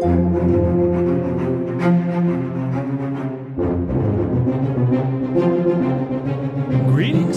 [0.00, 0.18] Greetings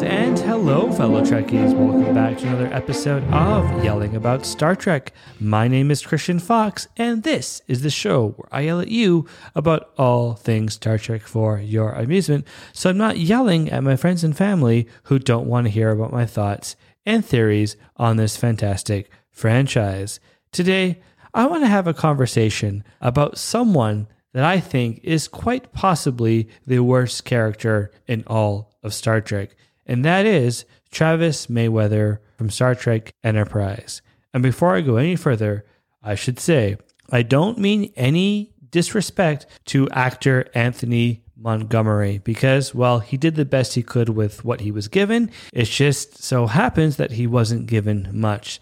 [0.01, 1.73] and hello, fellow Trekkies.
[1.73, 5.11] Welcome back to another episode of Yelling About Star Trek.
[5.41, 9.27] My name is Christian Fox, and this is the show where I yell at you
[9.55, 12.47] about all things Star Trek for your amusement.
[12.71, 16.13] So I'm not yelling at my friends and family who don't want to hear about
[16.13, 20.21] my thoughts and theories on this fantastic franchise.
[20.53, 21.01] Today,
[21.33, 26.79] I want to have a conversation about someone that I think is quite possibly the
[26.79, 33.13] worst character in all of Star Trek, and that is Travis Mayweather from Star Trek
[33.23, 34.01] Enterprise.
[34.33, 35.65] And before I go any further,
[36.03, 36.77] I should say
[37.09, 43.73] I don't mean any disrespect to actor Anthony Montgomery because, well, he did the best
[43.73, 45.31] he could with what he was given.
[45.51, 48.59] It just so happens that he wasn't given much.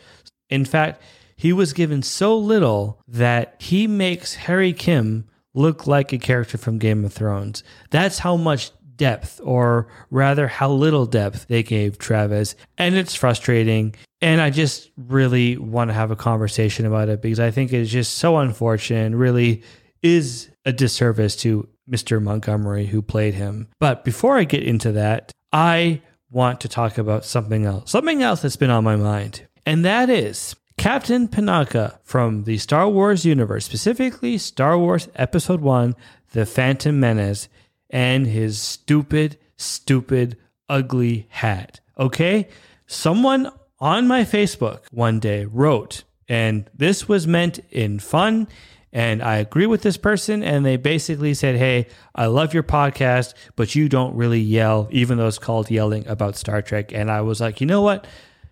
[0.50, 1.02] In fact,
[1.41, 6.77] he was given so little that he makes Harry Kim look like a character from
[6.77, 7.64] Game of Thrones.
[7.89, 12.53] That's how much depth, or rather, how little depth they gave Travis.
[12.78, 13.95] And it's frustrating.
[14.22, 17.89] And I just really want to have a conversation about it because I think it's
[17.89, 19.64] just so unfortunate and really
[20.03, 22.22] is a disservice to Mr.
[22.22, 23.67] Montgomery who played him.
[23.80, 27.89] But before I get into that, I want to talk about something else.
[27.89, 29.47] Something else that's been on my mind.
[29.66, 35.96] And that is Captain Panaka from the Star Wars universe, specifically Star Wars Episode 1,
[36.32, 37.50] The Phantom Menace,
[37.92, 40.38] and his stupid, stupid,
[40.68, 41.82] ugly hat.
[42.00, 42.48] Okay?
[42.88, 48.48] Someone on my Facebook one day wrote, and this was meant in fun.
[48.92, 50.42] And I agree with this person.
[50.42, 55.20] And they basically said, Hey, I love your podcast, but you don't really yell, even
[55.20, 56.92] though it's called yelling about Star Trek.
[56.92, 58.08] And I was like, You know what,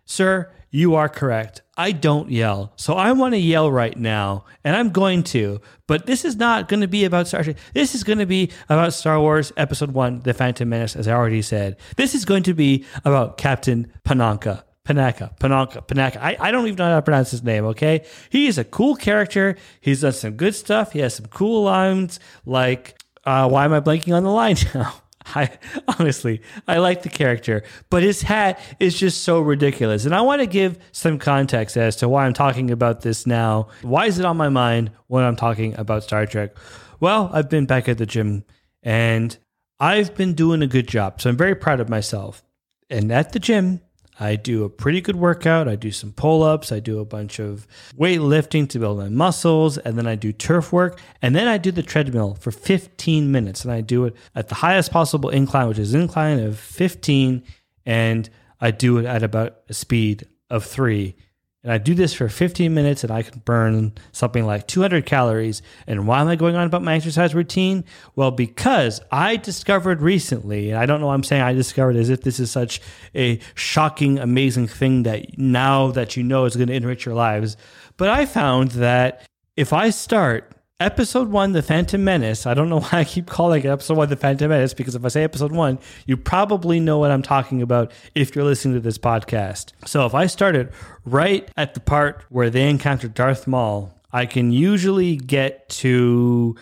[0.05, 0.51] sir?
[0.71, 1.61] You are correct.
[1.75, 2.73] I don't yell.
[2.75, 5.61] So I want to yell right now, and I'm going to.
[5.87, 7.57] But this is not going to be about Star Trek.
[7.73, 11.13] This is going to be about Star Wars Episode 1, The Phantom Menace, as I
[11.13, 11.77] already said.
[11.95, 14.63] This is going to be about Captain Panaka.
[14.85, 16.17] Panaka, Panaka, Panaka.
[16.17, 18.05] I, I don't even know how to pronounce his name, okay?
[18.29, 19.55] He is a cool character.
[19.81, 20.93] He's done some good stuff.
[20.93, 24.93] He has some cool lines like, uh, why am I blanking on the line now?
[25.35, 25.57] I
[25.99, 30.05] honestly, I like the character, but his hat is just so ridiculous.
[30.05, 33.67] And I want to give some context as to why I'm talking about this now.
[33.81, 36.55] Why is it on my mind when I'm talking about Star Trek?
[36.99, 38.43] Well, I've been back at the gym
[38.83, 39.37] and
[39.79, 41.21] I've been doing a good job.
[41.21, 42.43] So I'm very proud of myself.
[42.89, 43.81] And at the gym,
[44.19, 45.67] I do a pretty good workout.
[45.67, 46.71] I do some pull ups.
[46.71, 47.65] I do a bunch of
[47.97, 49.77] weightlifting to build my muscles.
[49.77, 50.99] And then I do turf work.
[51.21, 53.63] And then I do the treadmill for 15 minutes.
[53.63, 57.43] And I do it at the highest possible incline, which is incline of 15.
[57.85, 61.15] And I do it at about a speed of three.
[61.61, 65.61] And I do this for 15 minutes and I can burn something like 200 calories.
[65.87, 67.83] And why am I going on about my exercise routine?
[68.15, 72.09] Well, because I discovered recently, and I don't know why I'm saying I discovered as
[72.09, 72.79] if this is such
[73.13, 77.57] a shocking, amazing thing that now that you know is going to enrich your lives.
[77.97, 79.27] But I found that
[79.57, 82.45] if I start Episode one, The Phantom Menace.
[82.45, 85.03] I don't know why I keep calling it Episode one, The Phantom Menace, because if
[85.03, 88.79] I say Episode one, you probably know what I'm talking about if you're listening to
[88.79, 89.73] this podcast.
[89.85, 90.71] So if I started
[91.03, 96.55] right at the part where they encounter Darth Maul, I can usually get to,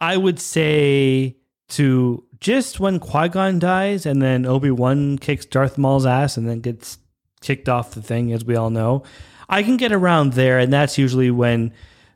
[0.00, 1.36] I would say,
[1.70, 6.48] to just when Qui Gon dies and then Obi Wan kicks Darth Maul's ass and
[6.48, 6.96] then gets
[7.40, 9.02] kicked off the thing, as we all know.
[9.48, 11.72] I can get around there, and that's usually when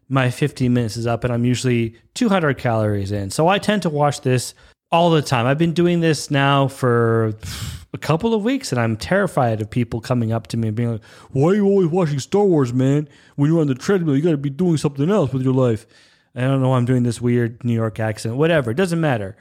[0.08, 3.30] my 15 minutes is up and I'm usually 200 calories in.
[3.30, 4.54] So I tend to watch this
[4.92, 5.46] all the time.
[5.46, 7.34] I've been doing this now for
[7.92, 10.92] a couple of weeks and I'm terrified of people coming up to me and being
[10.92, 13.08] like, Why are you always watching Star Wars, man?
[13.34, 15.86] When you're on the treadmill, you got to be doing something else with your life.
[16.34, 18.70] I don't know why I'm doing this weird New York accent, whatever.
[18.70, 19.36] It doesn't matter.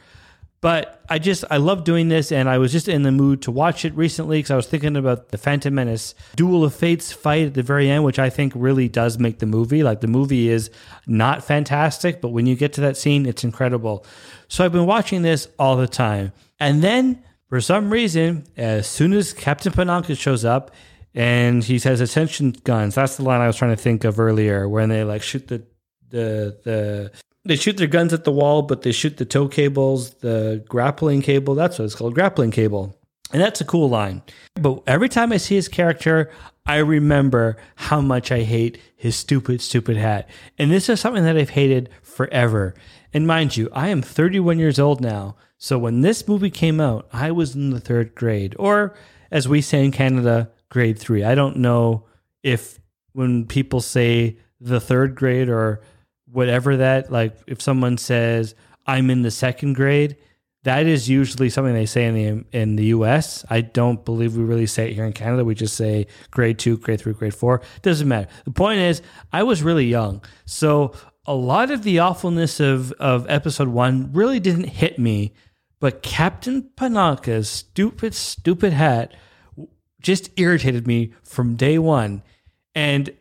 [0.62, 3.52] But I just, I love doing this, and I was just in the mood to
[3.52, 7.48] watch it recently because I was thinking about the Phantom Menace Duel of Fates fight
[7.48, 9.84] at the very end, which I think really does make the movie.
[9.84, 10.72] Like the movie is
[11.06, 14.06] not fantastic, but when you get to that scene, it's incredible.
[14.48, 16.32] So I've been watching this all the time.
[16.60, 20.72] And then for some reason, as soon as Captain Panaka shows up,
[21.14, 22.96] and he says ascension guns.
[22.96, 25.64] That's the line I was trying to think of earlier, when they like shoot the
[26.10, 27.12] the the
[27.46, 31.22] they shoot their guns at the wall, but they shoot the tow cables, the grappling
[31.22, 31.56] cable.
[31.56, 32.98] That's what it's called, grappling cable.
[33.32, 34.22] And that's a cool line.
[34.56, 36.32] But every time I see his character,
[36.66, 40.30] I remember how much I hate his stupid, stupid hat.
[40.58, 42.74] And this is something that I've hated forever.
[43.14, 45.36] And mind you, I am 31 years old now.
[45.58, 48.96] So when this movie came out, I was in the third grade, or
[49.32, 51.24] as we say in Canada, grade three.
[51.24, 52.06] I don't know
[52.44, 52.80] if
[53.14, 55.82] when people say the third grade or
[56.36, 58.56] whatever that like if someone says
[58.86, 60.18] I'm in the second grade,
[60.64, 63.46] that is usually something they say in the in the US.
[63.50, 65.46] I don't believe we really say it here in Canada.
[65.46, 67.62] We just say grade 2, grade 3, grade 4.
[67.82, 68.28] Doesn't matter.
[68.46, 69.02] The point is
[69.32, 70.24] I was really young.
[70.46, 70.94] So
[71.26, 75.34] a lot of the awfulness of of episode 1 really didn't hit me,
[75.80, 79.14] but Captain Panaka's stupid stupid hat
[80.02, 82.22] just irritated me from day 1.
[82.76, 83.12] And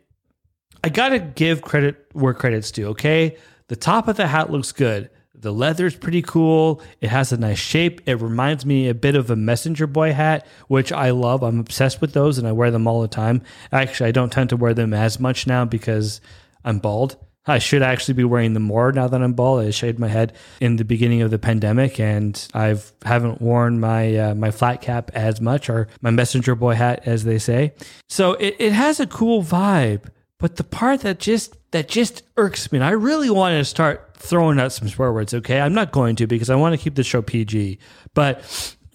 [0.85, 3.37] I got to give credit where credit's due, okay?
[3.69, 5.09] The top of the hat looks good.
[5.33, 6.79] The leather's pretty cool.
[7.01, 8.07] It has a nice shape.
[8.07, 11.41] It reminds me a bit of a messenger boy hat, which I love.
[11.41, 13.41] I'm obsessed with those and I wear them all the time.
[13.71, 16.21] Actually, I don't tend to wear them as much now because
[16.63, 17.17] I'm bald.
[17.47, 19.65] I should actually be wearing them more now that I'm bald.
[19.65, 24.15] I shaved my head in the beginning of the pandemic, and I've haven't worn my
[24.17, 27.73] uh, my flat cap as much, or my messenger boy hat, as they say.
[28.09, 30.09] So it, it has a cool vibe.
[30.39, 34.15] But the part that just that just irks me, and I really want to start
[34.17, 35.33] throwing out some swear words.
[35.33, 37.79] Okay, I'm not going to because I want to keep the show PG.
[38.13, 38.41] But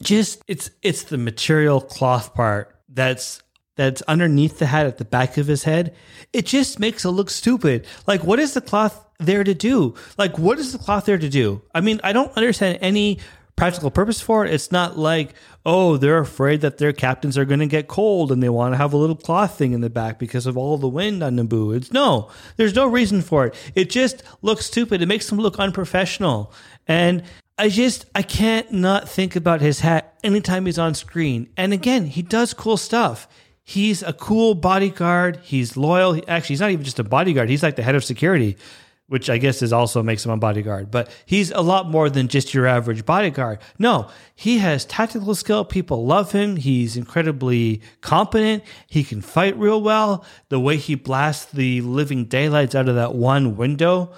[0.03, 3.43] just it's it's the material cloth part that's
[3.77, 5.95] that's underneath the hat at the back of his head.
[6.35, 7.87] It just makes it look stupid.
[8.07, 9.95] Like, what is the cloth there to do?
[10.19, 11.63] Like, what is the cloth there to do?
[11.75, 13.21] I mean, I don't understand any
[13.57, 14.53] practical purpose for it.
[14.53, 18.43] It's not like, oh, they're afraid that their captains are going to get cold and
[18.43, 20.89] they want to have a little cloth thing in the back because of all the
[20.89, 21.77] wind on Naboo.
[21.77, 23.55] It's no, there's no reason for it.
[23.75, 25.03] It just looks stupid.
[25.03, 26.53] It makes them look unprofessional.
[26.89, 27.23] And
[27.59, 31.51] I just, I can't not think about his hat anytime he's on screen.
[31.57, 33.29] And again, he does cool stuff.
[33.63, 35.41] He's a cool bodyguard.
[35.43, 36.21] He's loyal.
[36.27, 37.51] Actually, he's not even just a bodyguard.
[37.51, 38.57] He's like the head of security
[39.11, 40.89] which I guess is also makes him a bodyguard.
[40.89, 43.59] But he's a lot more than just your average bodyguard.
[43.77, 45.65] No, he has tactical skill.
[45.65, 46.55] People love him.
[46.55, 48.63] He's incredibly competent.
[48.87, 50.25] He can fight real well.
[50.49, 54.13] The way he blasts the living daylights out of that one window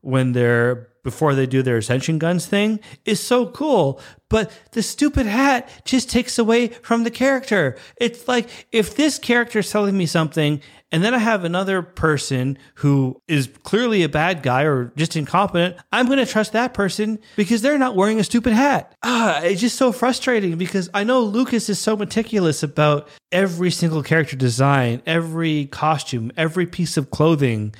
[0.00, 4.00] when they're before they do their ascension guns thing is so cool.
[4.30, 7.76] But the stupid hat just takes away from the character.
[7.96, 12.56] It's like if this character is telling me something and then I have another person
[12.76, 17.18] who is clearly a bad guy or just incompetent, I'm going to trust that person
[17.36, 18.94] because they're not wearing a stupid hat.
[19.02, 24.02] Ah, it's just so frustrating because I know Lucas is so meticulous about every single
[24.02, 27.74] character design, every costume, every piece of clothing,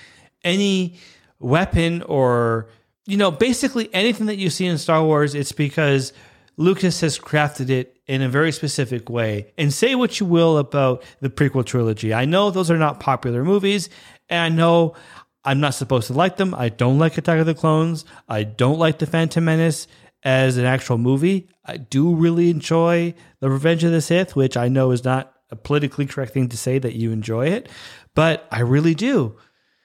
[0.44, 0.99] any
[1.38, 2.69] weapon or
[3.06, 6.12] you know, basically anything that you see in Star Wars, it's because
[6.58, 9.52] Lucas has crafted it in a very specific way.
[9.56, 12.12] And say what you will about the prequel trilogy.
[12.12, 13.88] I know those are not popular movies,
[14.28, 14.96] and I know
[15.44, 16.55] I'm not supposed to like them.
[16.55, 18.05] I don't like Attack of the Clones.
[18.28, 19.87] I don't like The Phantom Menace
[20.25, 21.49] as an actual movie.
[21.64, 25.56] I do really enjoy The Revenge of the Sith, which I know is not a
[25.56, 27.69] politically correct thing to say that you enjoy it,
[28.14, 29.37] but I really do.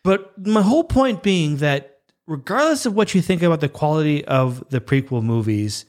[0.03, 4.67] But my whole point being that regardless of what you think about the quality of
[4.69, 5.85] the prequel movies,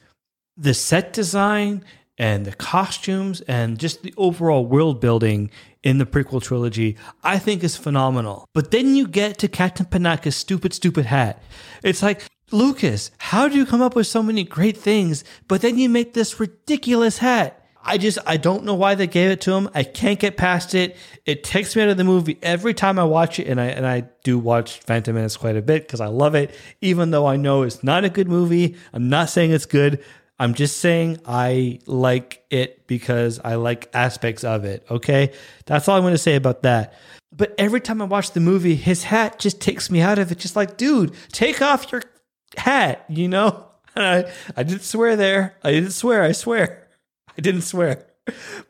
[0.57, 1.83] the set design
[2.17, 5.51] and the costumes and just the overall world building
[5.83, 8.47] in the prequel trilogy, I think is phenomenal.
[8.53, 11.41] But then you get to Captain Panaka's stupid, stupid hat.
[11.83, 15.77] It's like, Lucas, how do you come up with so many great things, but then
[15.77, 17.61] you make this ridiculous hat?
[17.87, 19.69] I just I don't know why they gave it to him.
[19.75, 20.97] I can't get past it.
[21.25, 23.85] It takes me out of the movie every time I watch it, and I and
[23.85, 27.35] I do watch Phantom Menace quite a bit because I love it, even though I
[27.35, 28.75] know it's not a good movie.
[28.91, 30.03] I'm not saying it's good,
[30.37, 34.85] I'm just saying I like it because I like aspects of it.
[34.89, 35.31] Okay.
[35.65, 36.93] That's all I'm going to say about that.
[37.31, 40.37] But every time I watch the movie, his hat just takes me out of it.
[40.37, 42.03] Just like, dude, take off your
[42.57, 43.65] hat, you know?
[43.97, 45.55] And I, I didn't swear there.
[45.63, 46.21] I didn't swear.
[46.21, 46.89] I swear.
[47.37, 48.05] I didn't swear.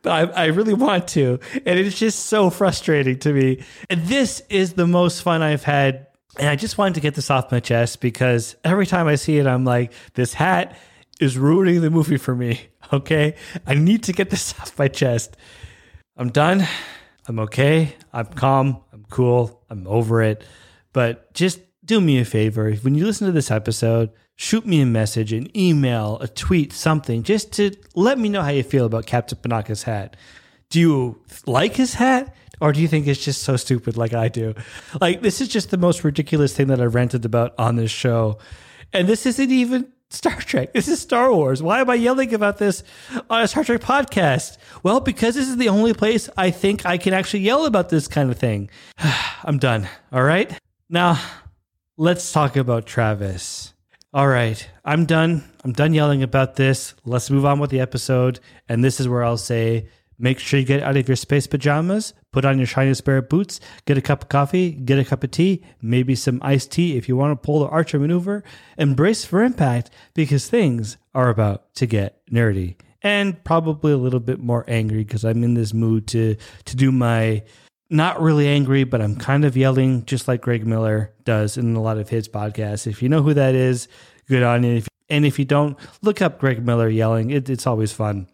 [0.03, 1.39] But I, I really want to.
[1.65, 3.63] And it's just so frustrating to me.
[3.89, 6.05] And this is the most fun I've had.
[6.37, 9.39] And I just wanted to get this off my chest because every time I see
[9.39, 10.77] it, I'm like, this hat
[11.19, 12.61] is ruining the movie for me.
[12.93, 13.33] Okay.
[13.65, 15.35] I need to get this off my chest.
[16.17, 16.67] I'm done.
[17.27, 17.95] I'm okay.
[18.13, 18.77] I'm calm.
[18.93, 19.63] I'm cool.
[19.71, 20.43] I'm over it.
[20.93, 22.71] But just do me a favor.
[22.73, 27.23] When you listen to this episode, shoot me a message, an email, a tweet, something,
[27.23, 30.15] just to let me know how you feel about Captain Panaka's hat.
[30.69, 32.35] Do you like his hat?
[32.61, 34.53] Or do you think it's just so stupid like I do?
[35.01, 38.37] Like, this is just the most ridiculous thing that I've ranted about on this show.
[38.93, 40.71] And this isn't even Star Trek.
[40.71, 41.61] This is Star Wars.
[41.61, 42.83] Why am I yelling about this
[43.29, 44.57] on a Star Trek podcast?
[44.81, 48.07] Well, because this is the only place I think I can actually yell about this
[48.07, 48.69] kind of thing.
[49.43, 49.89] I'm done.
[50.13, 50.57] All right.
[50.89, 51.21] Now,
[51.97, 53.73] let's talk about Travis.
[54.13, 54.67] All right.
[54.85, 55.43] I'm done.
[55.65, 56.95] I'm done yelling about this.
[57.03, 58.39] Let's move on with the episode.
[58.69, 62.13] And this is where I'll say Make sure you get out of your space pajamas,
[62.31, 65.31] put on your shiny spare boots, get a cup of coffee, get a cup of
[65.31, 68.43] tea, maybe some iced tea if you want to pull the archer maneuver,
[68.77, 74.19] and brace for impact because things are about to get nerdy and probably a little
[74.19, 77.43] bit more angry because I'm in this mood to to do my
[77.89, 81.81] not really angry, but I'm kind of yelling just like Greg Miller does in a
[81.81, 82.87] lot of his podcasts.
[82.87, 83.87] If you know who that is,
[84.27, 84.81] good on you.
[85.07, 87.29] And if you don't, look up Greg Miller yelling.
[87.29, 88.27] It, it's always fun.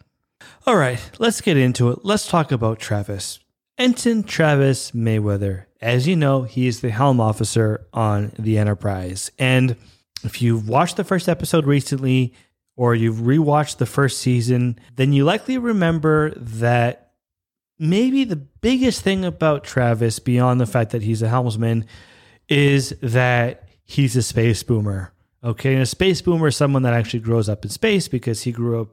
[0.68, 2.00] All right, let's get into it.
[2.04, 3.40] Let's talk about Travis.
[3.80, 5.66] Ensign Travis Mayweather.
[5.82, 9.32] As you know, he is the helm officer on the Enterprise.
[9.40, 9.76] And
[10.24, 12.36] if you've watched the first episode recently
[12.76, 17.14] or you've rewatched the first season, then you likely remember that
[17.80, 21.86] maybe the biggest thing about Travis, beyond the fact that he's a helmsman,
[22.48, 25.12] is that he's a space boomer.
[25.44, 28.52] Okay, and a space boomer is someone that actually grows up in space because he
[28.52, 28.90] grew up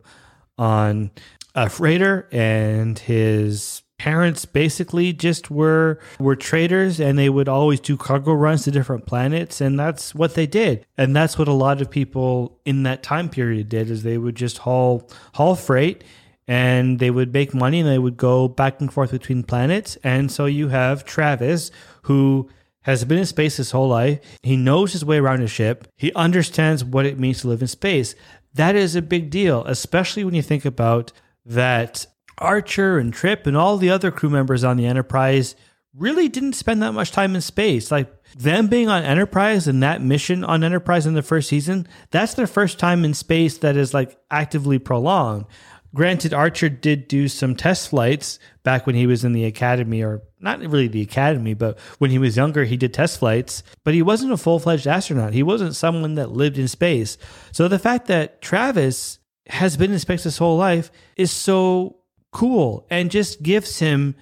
[0.56, 1.10] on
[1.54, 7.96] a freighter and his parents basically just were were traders and they would always do
[7.96, 11.80] cargo runs to different planets and that's what they did and that's what a lot
[11.80, 16.04] of people in that time period did is they would just haul haul freight
[16.46, 20.30] and they would make money and they would go back and forth between planets and
[20.30, 22.48] so you have Travis who
[22.82, 24.18] has been in space his whole life.
[24.42, 25.86] He knows his way around a ship.
[25.96, 28.14] He understands what it means to live in space.
[28.54, 31.12] That is a big deal, especially when you think about
[31.48, 35.56] that Archer and Trip and all the other crew members on the Enterprise
[35.94, 37.90] really didn't spend that much time in space.
[37.90, 42.34] Like them being on Enterprise and that mission on Enterprise in the first season, that's
[42.34, 45.46] their first time in space that is like actively prolonged.
[45.94, 50.22] Granted, Archer did do some test flights back when he was in the academy, or
[50.38, 54.02] not really the academy, but when he was younger, he did test flights, but he
[54.02, 55.32] wasn't a full fledged astronaut.
[55.32, 57.16] He wasn't someone that lived in space.
[57.52, 61.96] So the fact that Travis has been in space his whole life is so
[62.32, 64.14] cool and just gives him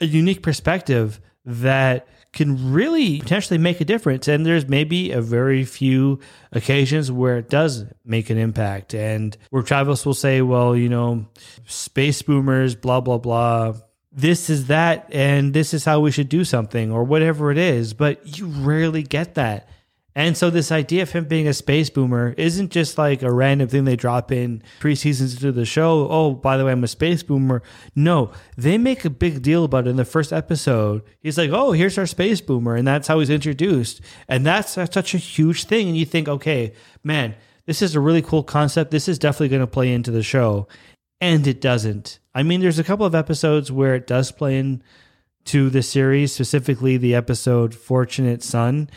[0.00, 4.28] a unique perspective that can really potentially make a difference.
[4.28, 6.20] And there's maybe a very few
[6.52, 8.94] occasions where it does make an impact.
[8.94, 11.26] And where Travis will say, well, you know,
[11.66, 13.74] space boomers, blah, blah, blah.
[14.12, 17.94] This is that, and this is how we should do something, or whatever it is.
[17.94, 19.68] But you rarely get that
[20.18, 23.68] and so this idea of him being a space boomer isn't just like a random
[23.68, 26.08] thing they drop in three seasons into the show.
[26.10, 27.62] Oh, by the way, I'm a space boomer.
[27.94, 31.04] No, they make a big deal about it in the first episode.
[31.20, 32.74] He's like, oh, here's our space boomer.
[32.74, 34.00] And that's how he's introduced.
[34.26, 35.86] And that's, such a huge thing.
[35.86, 36.72] And you think, okay,
[37.04, 38.90] man, this is a really cool concept.
[38.90, 40.66] This is definitely going to play into the show.
[41.20, 42.18] And it doesn't.
[42.34, 46.96] I mean, there's a couple of episodes where it does play into the series, specifically
[46.96, 48.90] the episode Fortunate Son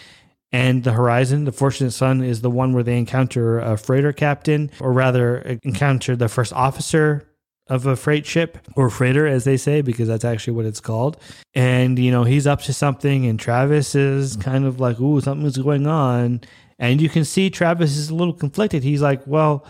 [0.52, 1.46] and the Horizon.
[1.46, 6.16] The Fortunate Son is the one where they encounter a freighter captain, or rather, encounter
[6.16, 7.28] the first officer
[7.68, 11.18] of a freight ship or freighter, as they say, because that's actually what it's called.
[11.54, 15.58] And, you know, he's up to something, and Travis is kind of like, ooh, something's
[15.58, 16.42] going on.
[16.80, 18.84] And you can see Travis is a little conflicted.
[18.84, 19.66] He's like, well,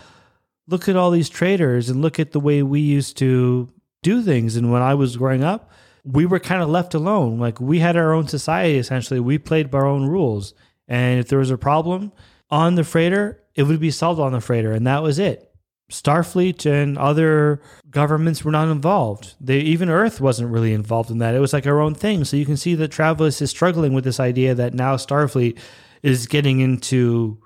[0.66, 3.68] look at all these traders and look at the way we used to
[4.02, 4.56] do things.
[4.56, 5.70] And when I was growing up,
[6.04, 7.38] we were kind of left alone.
[7.38, 9.20] Like we had our own society essentially.
[9.20, 10.54] We played by our own rules.
[10.92, 12.12] And if there was a problem
[12.50, 14.72] on the freighter, it would be solved on the freighter.
[14.72, 15.50] And that was it.
[15.90, 19.34] Starfleet and other governments were not involved.
[19.40, 21.34] They even Earth wasn't really involved in that.
[21.34, 22.24] It was like our own thing.
[22.26, 25.58] So you can see that Travis is struggling with this idea that now Starfleet
[26.02, 27.38] is getting into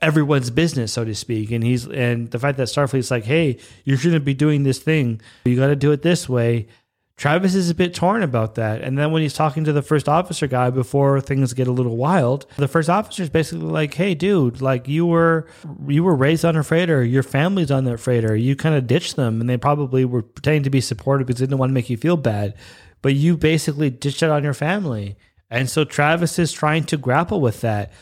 [0.00, 1.50] everyone's business, so to speak.
[1.50, 5.20] And he's and the fact that Starfleet's like, hey, you shouldn't be doing this thing.
[5.44, 6.68] You got to do it this way.
[7.16, 8.82] Travis is a bit torn about that.
[8.82, 11.96] And then when he's talking to the first officer guy before things get a little
[11.96, 15.46] wild, the first officer is basically like, "Hey, dude, like you were
[15.86, 18.34] you were raised on a freighter, your family's on that freighter.
[18.34, 21.46] You kind of ditched them, and they probably were pretending to be supportive because they
[21.46, 22.54] didn't want to make you feel bad,
[23.00, 25.16] but you basically ditched it on your family."
[25.50, 27.92] And so Travis is trying to grapple with that,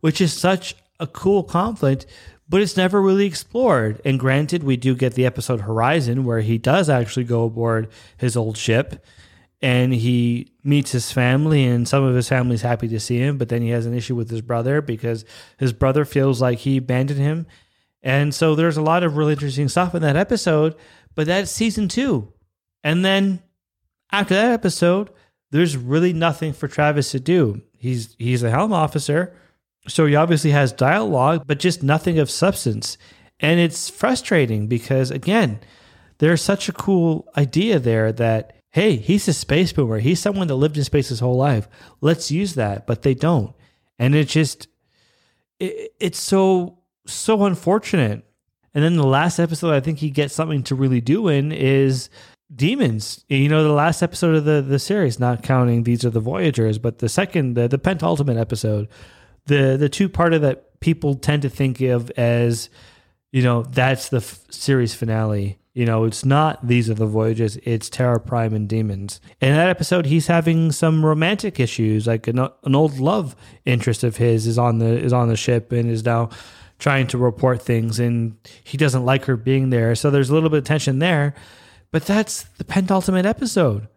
[0.00, 2.06] which is such a cool conflict
[2.50, 4.00] but it's never really explored.
[4.04, 8.36] And granted, we do get the episode Horizon where he does actually go aboard his
[8.36, 9.06] old ship
[9.62, 13.50] and he meets his family and some of his family's happy to see him, but
[13.50, 15.24] then he has an issue with his brother because
[15.58, 17.46] his brother feels like he abandoned him.
[18.02, 20.74] And so there's a lot of really interesting stuff in that episode,
[21.14, 22.32] but that's season 2.
[22.82, 23.42] And then
[24.10, 25.10] after that episode,
[25.52, 27.62] there's really nothing for Travis to do.
[27.78, 29.34] He's he's a helm officer
[29.88, 32.98] so he obviously has dialogue, but just nothing of substance.
[33.40, 35.60] And it's frustrating because, again,
[36.18, 39.98] there's such a cool idea there that, hey, he's a space boomer.
[39.98, 41.66] He's someone that lived in space his whole life.
[42.00, 42.86] Let's use that.
[42.86, 43.54] But they don't.
[43.98, 44.68] And it just,
[45.58, 48.24] it, it's so, so unfortunate.
[48.74, 52.10] And then the last episode, I think he gets something to really do in is
[52.54, 53.24] demons.
[53.28, 56.78] You know, the last episode of the the series, not counting these are the Voyagers,
[56.78, 58.88] but the second, the, the penultimate episode,
[59.46, 62.70] the the two parter that people tend to think of as,
[63.32, 65.58] you know, that's the f- series finale.
[65.74, 69.20] You know, it's not these are the Voyagers, it's Terra Prime and demons.
[69.40, 74.16] In that episode, he's having some romantic issues, like an, an old love interest of
[74.16, 76.30] his is on the is on the ship and is now
[76.78, 79.94] trying to report things, and he doesn't like her being there.
[79.94, 81.34] So there's a little bit of tension there
[81.90, 83.88] but that's the penultimate episode.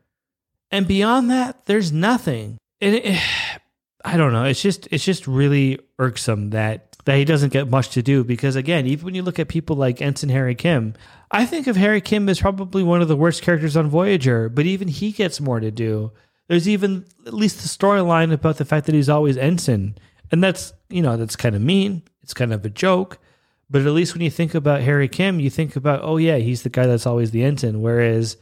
[0.72, 2.58] And beyond that, there's nothing.
[2.82, 3.20] And it,
[4.04, 4.44] I don't know.
[4.44, 8.56] It's just it's just really irksome that that he doesn't get much to do because
[8.56, 10.94] again, even when you look at people like Ensign Harry Kim,
[11.32, 14.66] I think of Harry Kim as probably one of the worst characters on Voyager, but
[14.66, 16.12] even he gets more to do.
[16.48, 19.96] There's even at least the storyline about the fact that he's always ensign.
[20.32, 22.04] And that's, you know, that's kind of mean.
[22.22, 23.20] It's kind of a joke.
[23.70, 26.64] But at least when you think about Harry Kim, you think about, oh yeah, he's
[26.64, 27.82] the guy that's always the ensign.
[27.82, 28.38] Whereas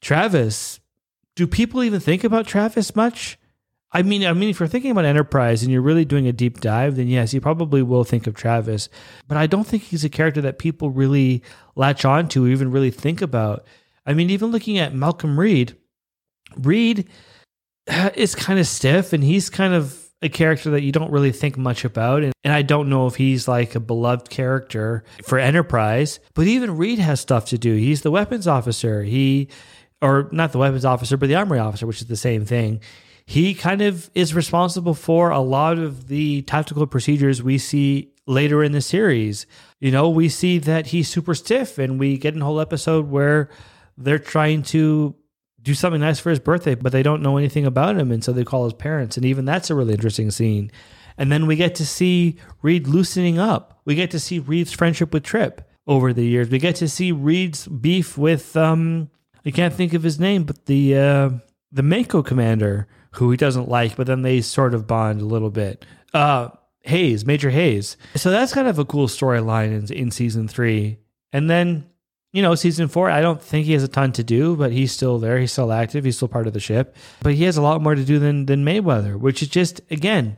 [0.00, 0.80] Travis,
[1.36, 3.38] do people even think about Travis much?
[3.90, 6.60] I mean, I mean, if you're thinking about Enterprise and you're really doing a deep
[6.60, 8.88] dive, then yes, you probably will think of Travis.
[9.26, 11.42] But I don't think he's a character that people really
[11.74, 13.64] latch on to, or even really think about.
[14.04, 15.76] I mean, even looking at Malcolm Reed,
[16.56, 17.08] Reed
[18.14, 21.56] is kind of stiff, and he's kind of a character that you don't really think
[21.56, 22.22] much about.
[22.22, 26.76] And, and I don't know if he's like a beloved character for Enterprise, but even
[26.76, 27.74] Reed has stuff to do.
[27.74, 29.02] He's the weapons officer.
[29.04, 29.48] He,
[30.02, 32.80] or not the weapons officer, but the armory officer, which is the same thing.
[33.28, 38.64] He kind of is responsible for a lot of the tactical procedures we see later
[38.64, 39.44] in the series.
[39.80, 43.50] You know, we see that he's super stiff, and we get a whole episode where
[43.98, 45.14] they're trying to
[45.60, 48.10] do something nice for his birthday, but they don't know anything about him.
[48.10, 49.18] And so they call his parents.
[49.18, 50.72] And even that's a really interesting scene.
[51.18, 53.78] And then we get to see Reed loosening up.
[53.84, 56.48] We get to see Reed's friendship with Trip over the years.
[56.48, 59.10] We get to see Reed's beef with um
[59.44, 61.30] I can't think of his name, but the uh
[61.70, 65.50] the MACO commander who he doesn't like, but then they sort of bond a little
[65.50, 65.84] bit.
[66.12, 66.50] Uh
[66.82, 67.96] Hayes, Major Hayes.
[68.14, 70.98] So that's kind of a cool storyline in, in season three.
[71.32, 71.86] And then
[72.32, 74.92] you know, season four, I don't think he has a ton to do, but he's
[74.92, 75.38] still there.
[75.38, 76.04] He's still active.
[76.04, 76.94] He's still part of the ship.
[77.22, 80.36] But he has a lot more to do than than Mayweather, which is just again,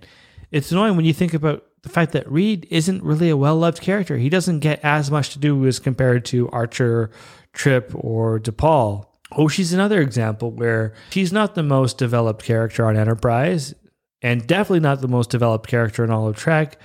[0.50, 3.80] it's annoying when you think about the fact that Reed isn't really a well loved
[3.80, 4.18] character.
[4.18, 7.10] He doesn't get as much to do as compared to Archer,
[7.52, 9.06] Trip, or T'Pol.
[9.32, 13.74] Oh, she's another example where she's not the most developed character on Enterprise,
[14.22, 16.78] and definitely not the most developed character in all of Trek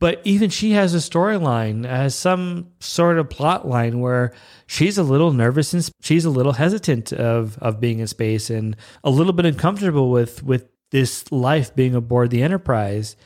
[0.00, 4.32] but even she has a storyline, has some sort of plot line where
[4.66, 8.76] she's a little nervous and she's a little hesitant of of being in space and
[9.02, 13.16] a little bit uncomfortable with with this life being aboard the Enterprise.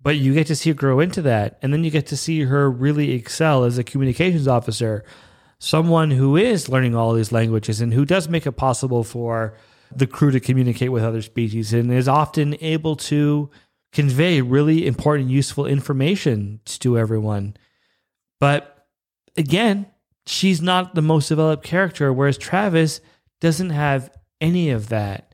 [0.00, 2.42] But you get to see her grow into that, and then you get to see
[2.42, 5.04] her really excel as a communications officer,
[5.62, 9.56] someone who is learning all these languages and who does make it possible for
[9.94, 13.48] the crew to communicate with other species and is often able to
[13.92, 17.56] convey really important, useful information to everyone.
[18.40, 18.88] But
[19.36, 19.86] again,
[20.26, 23.00] she's not the most developed character, whereas Travis
[23.40, 25.32] doesn't have any of that.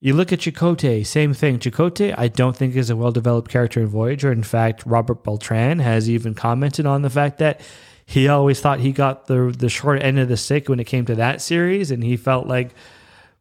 [0.00, 1.58] You look at Chakotay, same thing.
[1.58, 4.32] Chakotay, I don't think is a well developed character in Voyager.
[4.32, 7.60] In fact, Robert Beltran has even commented on the fact that
[8.06, 11.04] he always thought he got the the short end of the stick when it came
[11.06, 12.74] to that series, and he felt like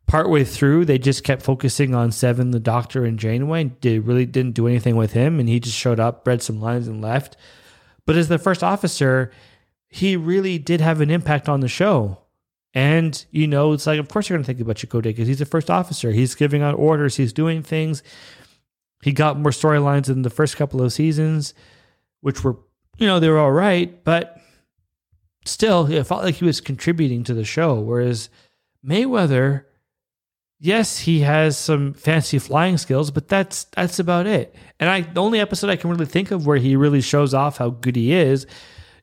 [0.07, 4.53] partway through they just kept focusing on seven the doctor and janeway they really didn't
[4.53, 7.35] do anything with him and he just showed up read some lines and left.
[8.05, 9.31] But as the first officer
[9.87, 12.19] he really did have an impact on the show.
[12.73, 15.39] And you know it's like of course you're going to think about chakotay because he's
[15.39, 16.11] the first officer.
[16.11, 17.15] He's giving out orders.
[17.15, 18.03] He's doing things.
[19.01, 21.53] He got more storylines in the first couple of seasons
[22.21, 22.57] which were
[22.97, 24.34] you know they were all right but
[25.45, 28.29] still it felt like he was contributing to the show whereas
[28.85, 29.63] mayweather
[30.59, 34.55] yes, he has some fancy flying skills, but that's that's about it.
[34.79, 37.57] And I the only episode I can really think of where he really shows off
[37.57, 38.47] how good he is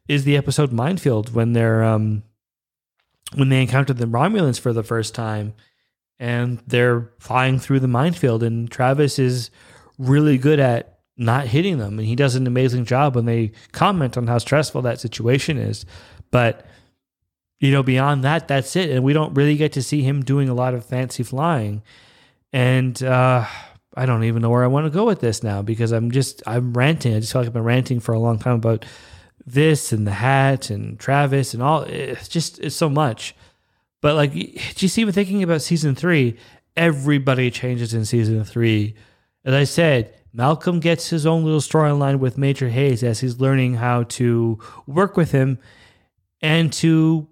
[0.09, 2.23] is the episode Minefield when they're um
[3.35, 5.55] when they encounter the Romulans for the first time
[6.19, 9.51] and they're flying through the minefield and Travis is
[9.99, 14.17] really good at not hitting them and he does an amazing job when they comment
[14.19, 15.87] on how stressful that situation is.
[16.33, 16.67] But
[17.61, 18.91] you know, beyond that, that's it.
[18.91, 21.83] And we don't really get to see him doing a lot of fancy flying.
[22.53, 23.47] And uh,
[23.97, 26.43] I don't even know where I want to go with this now because I'm just
[26.45, 27.15] I'm ranting.
[27.15, 28.85] I just feel like I've been ranting for a long time about
[29.47, 31.83] this and the hat and Travis and all.
[31.83, 33.37] It's just it's so much.
[34.01, 34.33] But like,
[34.75, 36.37] just even thinking about season three,
[36.77, 38.97] everybody changes in season three.
[39.45, 43.75] As I said, Malcolm gets his own little storyline with Major Hayes as he's learning
[43.75, 45.59] how to work with him
[46.43, 47.29] and to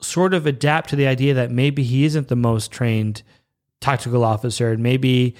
[0.00, 3.22] sort of adapt to the idea that maybe he isn't the most trained
[3.80, 5.34] tactical officer and maybe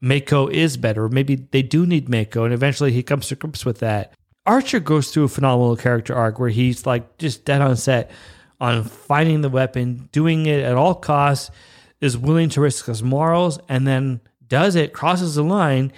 [0.00, 3.78] MACO is better, maybe they do need MACO, and eventually he comes to grips with
[3.80, 4.14] that.
[4.46, 8.10] Archer goes through a phenomenal character arc where he's like just dead on set
[8.60, 11.50] on finding the weapon, doing it at all costs,
[12.00, 15.92] is willing to risk his morals, and then does it, crosses the line,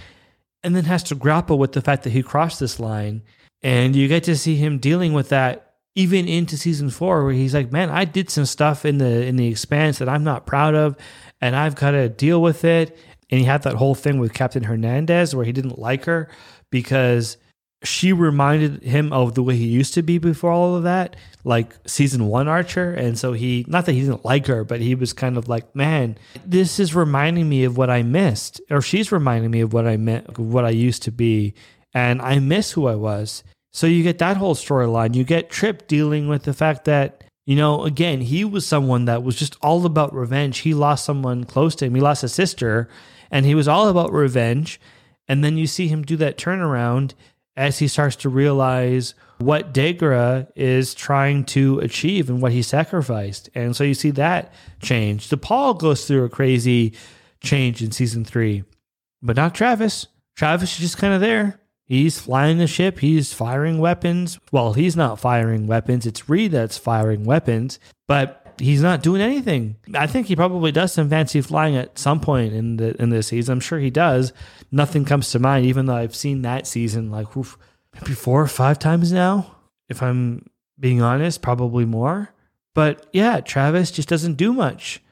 [0.62, 3.22] and then has to grapple with the fact that he crossed this line.
[3.62, 7.54] And you get to see him dealing with that even into season four, where he's
[7.54, 10.74] like, "Man, I did some stuff in the in the expanse that I'm not proud
[10.74, 10.96] of,
[11.40, 12.96] and I've got to deal with it."
[13.30, 16.28] And he had that whole thing with Captain Hernandez where he didn't like her
[16.70, 17.38] because
[17.84, 21.74] she reminded him of the way he used to be before all of that, like
[21.86, 22.92] season one Archer.
[22.92, 25.74] And so he, not that he didn't like her, but he was kind of like,
[25.74, 29.86] man, this is reminding me of what I missed, or she's reminding me of what
[29.86, 31.54] I meant, what I used to be.
[31.94, 33.42] And I miss who I was.
[33.72, 35.14] So you get that whole storyline.
[35.14, 39.24] You get Trip dealing with the fact that you know, again, he was someone that
[39.24, 40.58] was just all about revenge.
[40.58, 41.94] He lost someone close to him.
[41.94, 42.88] He lost a sister,
[43.30, 44.80] and he was all about revenge.
[45.26, 47.14] And then you see him do that turnaround
[47.56, 53.50] as he starts to realize what Degra is trying to achieve and what he sacrificed.
[53.54, 55.28] And so you see that change.
[55.28, 56.94] T'Pol goes through a crazy
[57.40, 58.62] change in season three,
[59.20, 60.06] but not Travis.
[60.36, 61.60] Travis is just kind of there.
[61.84, 64.38] He's flying the ship, he's firing weapons.
[64.50, 69.76] Well, he's not firing weapons, it's Reed that's firing weapons, but he's not doing anything.
[69.94, 73.28] I think he probably does some fancy flying at some point in the in this
[73.28, 73.54] season.
[73.54, 74.32] I'm sure he does.
[74.70, 77.58] Nothing comes to mind, even though I've seen that season like oof,
[77.94, 79.56] maybe four or five times now.
[79.88, 80.46] If I'm
[80.78, 82.30] being honest, probably more.
[82.74, 85.02] But yeah, Travis just doesn't do much.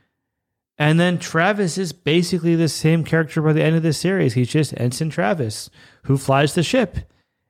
[0.80, 4.32] And then Travis is basically the same character by the end of the series.
[4.32, 5.68] He's just Ensign Travis
[6.04, 6.96] who flies the ship.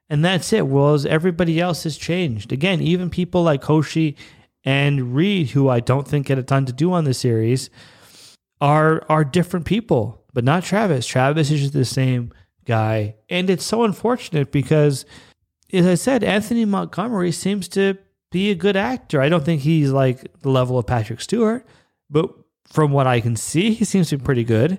[0.08, 0.66] And that's it.
[0.66, 2.50] Whereas everybody else has changed.
[2.50, 4.16] Again, even people like Hoshi
[4.64, 7.70] and Reed, who I don't think get a ton to do on the series,
[8.60, 11.06] are are different people, but not Travis.
[11.06, 12.32] Travis is just the same
[12.64, 15.06] guy, and it's so unfortunate because,
[15.72, 17.96] as I said, Anthony Montgomery seems to
[18.32, 19.22] be a good actor.
[19.22, 21.64] I don't think he's like the level of Patrick Stewart,
[22.10, 22.34] but
[22.70, 24.78] from what I can see, he seems to be pretty good.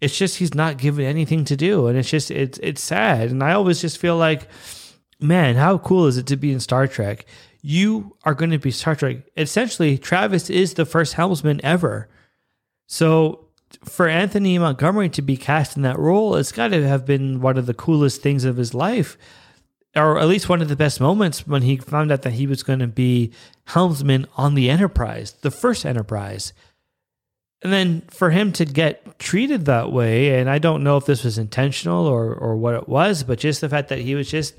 [0.00, 3.30] It's just he's not given anything to do, and it's just it's it's sad.
[3.30, 4.48] And I always just feel like,
[5.20, 7.26] man, how cool is it to be in Star Trek?
[7.66, 9.22] you are going to be Star Trek.
[9.38, 12.10] Essentially, Travis is the first helmsman ever.
[12.86, 13.48] So
[13.82, 17.56] for Anthony Montgomery to be cast in that role, it's got to have been one
[17.56, 19.16] of the coolest things of his life,
[19.96, 22.62] or at least one of the best moments when he found out that he was
[22.62, 23.32] going to be
[23.68, 26.52] helmsman on the Enterprise, the first Enterprise.
[27.64, 31.24] And then for him to get treated that way, and I don't know if this
[31.24, 34.54] was intentional or or what it was, but just the fact that he was just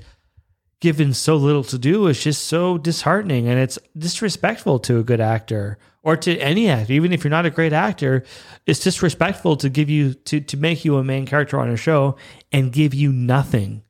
[0.80, 5.20] given so little to do is just so disheartening and it's disrespectful to a good
[5.20, 8.22] actor or to any actor even if you're not a great actor
[8.66, 12.16] it's disrespectful to give you to to make you a main character on a show
[12.52, 13.82] and give you nothing.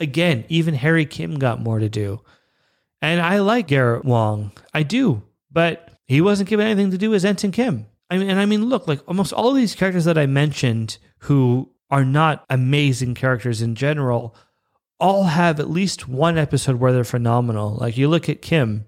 [0.00, 2.20] Again even harry kim got more to do.
[3.00, 4.52] And i like Garrett Wang.
[4.74, 5.22] I do.
[5.50, 8.66] But he wasn't given anything to do as ensign kim I mean, and i mean
[8.66, 13.74] look like almost all these characters that i mentioned who are not amazing characters in
[13.74, 14.34] general
[15.02, 17.74] all have at least one episode where they're phenomenal.
[17.74, 18.86] Like you look at Kim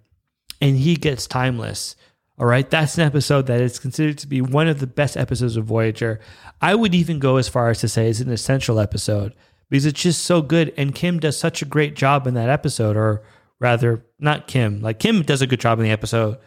[0.61, 1.97] and he gets timeless.
[2.39, 2.71] All right.
[2.71, 6.21] That's an episode that is considered to be one of the best episodes of Voyager.
[6.61, 9.35] I would even go as far as to say it's an essential episode
[9.69, 10.73] because it's just so good.
[10.77, 13.25] And Kim does such a great job in that episode, or
[13.59, 14.83] rather, not Kim.
[14.83, 16.39] Like Kim does a good job in the episode,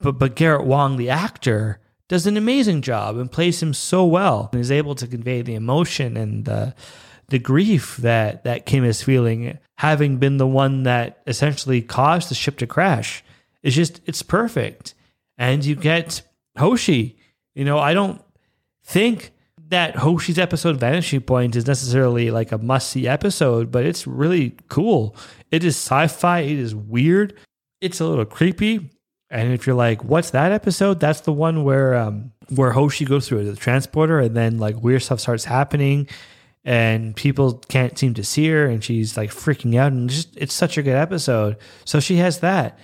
[0.00, 4.50] but but Garrett Wang, the actor, does an amazing job and plays him so well
[4.52, 6.74] and is able to convey the emotion and the
[7.28, 12.34] the grief that that Kim is feeling, having been the one that essentially caused the
[12.34, 13.24] ship to crash,
[13.62, 14.94] is just it's perfect.
[15.38, 16.22] And you get
[16.58, 17.16] Hoshi.
[17.54, 18.22] You know, I don't
[18.84, 19.32] think
[19.68, 24.54] that Hoshi's episode Vanishing Point is necessarily like a must see episode, but it's really
[24.68, 25.16] cool.
[25.50, 27.34] It is sci fi, it is weird,
[27.80, 28.90] it's a little creepy.
[29.30, 31.00] And if you're like, what's that episode?
[31.00, 35.02] That's the one where um where Hoshi goes through the transporter and then like weird
[35.02, 36.08] stuff starts happening
[36.64, 40.54] and people can't seem to see her and she's like freaking out and just it's
[40.54, 41.56] such a good episode.
[41.84, 42.78] So she has that.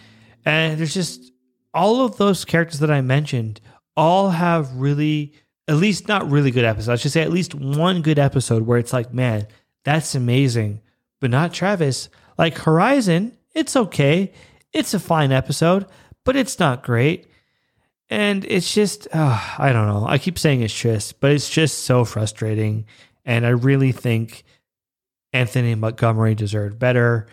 [0.45, 1.33] And there's just
[1.73, 3.61] all of those characters that i mentioned
[3.97, 5.33] all have really
[5.69, 6.89] at least not really good episodes.
[6.89, 9.47] I should say at least one good episode where it's like man
[9.85, 10.83] that's amazing.
[11.21, 12.09] But not travis.
[12.39, 14.33] Like horizon it's okay.
[14.73, 15.87] It's a fine episode
[16.25, 17.27] but it's not great
[18.09, 21.81] and it's just uh, i don't know i keep saying it's just but it's just
[21.81, 22.85] so frustrating
[23.25, 24.45] and I really think
[25.33, 27.27] Anthony Montgomery deserved better.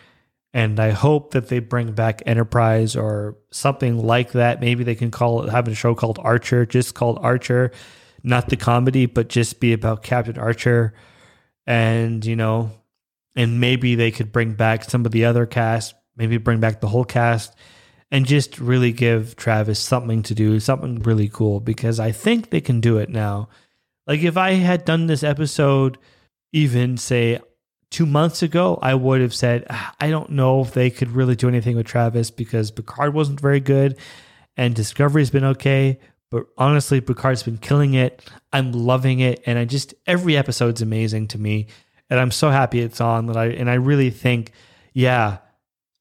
[0.54, 4.62] And I hope that they bring back Enterprise or something like that.
[4.62, 7.72] Maybe they can call it, have a show called Archer, just called Archer,
[8.24, 10.94] not the comedy, but just be about Captain Archer.
[11.66, 12.72] And, you know,
[13.36, 16.88] and maybe they could bring back some of the other cast, maybe bring back the
[16.88, 17.56] whole cast
[18.12, 22.62] and just really give Travis something to do, something really cool because I think they
[22.62, 23.50] can do it now.
[24.06, 25.98] Like if I had done this episode
[26.54, 27.40] even say
[27.92, 31.36] 2 months ago, I would have said ah, I don't know if they could really
[31.36, 33.98] do anything with Travis because Picard wasn't very good
[34.56, 36.00] and Discovery's been okay,
[36.32, 38.24] but honestly Picard's been killing it.
[38.54, 41.68] I'm loving it and I just every episode's amazing to me
[42.10, 44.54] and I'm so happy it's on that I and I really think
[44.94, 45.40] yeah,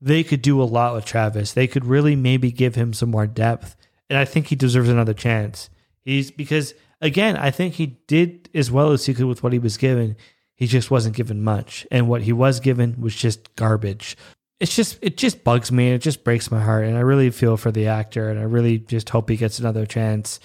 [0.00, 1.52] they could do a lot with Travis.
[1.52, 3.76] They could really maybe give him some more depth.
[4.08, 5.70] And I think he deserves another chance.
[6.04, 9.58] He's because again, I think he did as well as he could with what he
[9.58, 10.16] was given.
[10.54, 11.86] He just wasn't given much.
[11.90, 14.16] And what he was given was just garbage.
[14.58, 15.86] It's just it just bugs me.
[15.86, 16.84] and It just breaks my heart.
[16.84, 19.86] And I really feel for the actor and I really just hope he gets another
[19.86, 20.40] chance.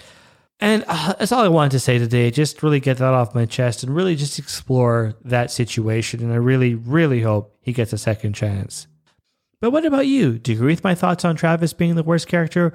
[0.59, 2.29] And uh, that's all I wanted to say today.
[2.29, 6.19] Just really get that off my chest and really just explore that situation.
[6.21, 8.87] And I really, really hope he gets a second chance.
[9.62, 10.39] But what about you?
[10.39, 12.74] Do you agree with my thoughts on Travis being the worst character?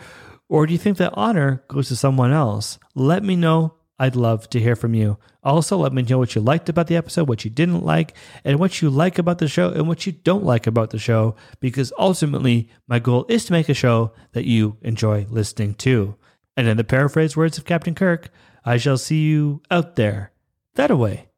[0.48, 2.78] Or do you think that honor goes to someone else?
[2.94, 3.74] Let me know.
[3.98, 5.18] I'd love to hear from you.
[5.42, 8.58] Also, let me know what you liked about the episode, what you didn't like, and
[8.58, 11.92] what you like about the show and what you don't like about the show, because
[11.98, 16.14] ultimately, my goal is to make a show that you enjoy listening to.
[16.56, 18.28] And in the paraphrased words of Captain Kirk,
[18.64, 20.32] I shall see you out there,
[20.74, 21.30] that away.